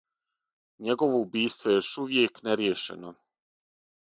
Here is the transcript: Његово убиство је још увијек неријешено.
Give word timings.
Његово 0.87 1.19
убиство 1.25 1.69
је 1.73 1.75
још 1.75 1.91
увијек 2.05 2.43
неријешено. 2.49 3.15